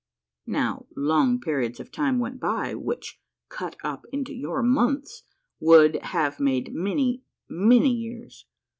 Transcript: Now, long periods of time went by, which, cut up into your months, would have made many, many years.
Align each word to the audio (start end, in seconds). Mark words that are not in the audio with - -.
Now, 0.47 0.87
long 0.95 1.39
periods 1.39 1.79
of 1.79 1.91
time 1.91 2.17
went 2.17 2.39
by, 2.39 2.73
which, 2.73 3.19
cut 3.49 3.75
up 3.83 4.07
into 4.11 4.33
your 4.33 4.63
months, 4.63 5.21
would 5.59 5.97
have 6.01 6.39
made 6.39 6.73
many, 6.73 7.21
many 7.47 7.91
years. 7.93 8.47